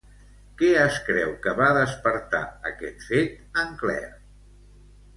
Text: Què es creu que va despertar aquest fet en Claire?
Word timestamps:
Què 0.61 0.69
es 0.85 0.97
creu 1.09 1.35
que 1.43 1.53
va 1.61 1.69
despertar 1.79 2.41
aquest 2.73 3.07
fet 3.13 3.65
en 3.67 3.81
Claire? 3.85 4.13